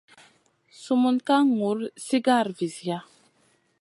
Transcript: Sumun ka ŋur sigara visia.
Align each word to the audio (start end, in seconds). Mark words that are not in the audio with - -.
Sumun 0.81 1.17
ka 1.27 1.37
ŋur 1.57 1.79
sigara 2.05 2.51
visia. 2.57 2.97